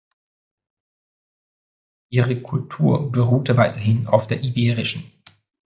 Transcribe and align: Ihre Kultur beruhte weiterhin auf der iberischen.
Ihre 2.09 2.41
Kultur 2.41 3.11
beruhte 3.11 3.55
weiterhin 3.55 4.07
auf 4.07 4.25
der 4.25 4.41
iberischen. 4.41 5.03